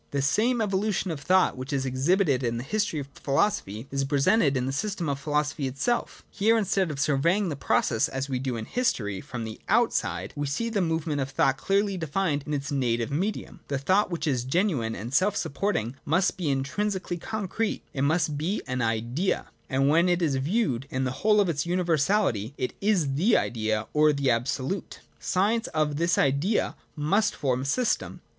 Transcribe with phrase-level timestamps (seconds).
[0.09, 4.03] 14.] The same evolution of thought which is exhibited in the history of philosophy is
[4.03, 6.25] presented in the System of Philosophy itself.
[6.31, 10.47] Here, instead of surveying the process, as we do in history, from the outside, we
[10.47, 13.59] see the movement of thought clearly defined in its native 24 INTRODUCTION.
[13.69, 13.77] [14 15 medium.
[13.77, 18.39] The thought, which is genuine and self sup porting, must be intrinsically concrete; it must
[18.39, 22.53] be an Idea; and when it is viewed in the whole of its univer sality,
[22.57, 25.01] it is the Idea, or the Absolute.
[25.19, 28.21] The science of this Idea must form a system.